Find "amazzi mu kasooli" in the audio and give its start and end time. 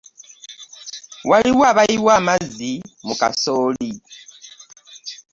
2.19-3.91